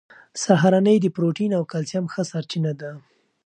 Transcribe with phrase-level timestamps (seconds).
[0.43, 2.91] سهارنۍ د پروټین او کلسیم ښه سرچینه ده.